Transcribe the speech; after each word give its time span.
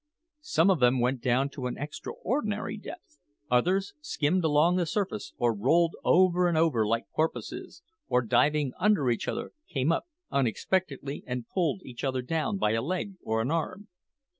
Some 0.41 0.71
of 0.71 0.79
them 0.79 0.99
went 0.99 1.21
down 1.21 1.49
to 1.49 1.67
an 1.67 1.77
extraordinary 1.77 2.75
depth; 2.75 3.19
others 3.51 3.93
skimmed 4.01 4.43
along 4.43 4.75
the 4.77 4.87
surface, 4.87 5.33
or 5.37 5.53
rolled 5.53 5.93
over 6.03 6.47
and 6.47 6.57
over 6.57 6.87
like 6.87 7.07
porpoises, 7.13 7.83
or 8.07 8.23
diving 8.23 8.73
under 8.79 9.11
each 9.11 9.27
other, 9.27 9.51
came 9.69 9.91
up 9.91 10.05
unexpectedly 10.31 11.23
and 11.27 11.47
pulled 11.47 11.83
each 11.85 12.03
other 12.03 12.23
down 12.23 12.57
by 12.57 12.71
a 12.71 12.81
leg 12.81 13.13
or 13.21 13.43
an 13.43 13.51
arm. 13.51 13.89